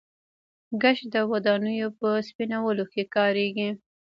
[0.81, 3.69] ګچ د ودانیو په سپینولو کې کاریږي.